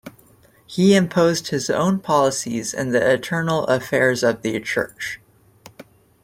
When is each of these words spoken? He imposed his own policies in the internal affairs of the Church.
He 0.65 0.95
imposed 0.95 1.49
his 1.49 1.69
own 1.69 1.99
policies 1.99 2.73
in 2.73 2.89
the 2.89 3.11
internal 3.13 3.65
affairs 3.65 4.23
of 4.23 4.41
the 4.41 4.59
Church. 4.59 5.21